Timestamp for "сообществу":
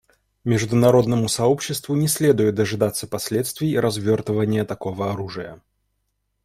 1.29-1.93